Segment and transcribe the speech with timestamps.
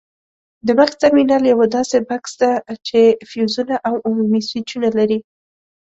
[0.65, 2.51] د بکس ترمینل یوه داسې بکس ده
[2.87, 5.19] چې فیوزونه او عمومي سویچونه لري.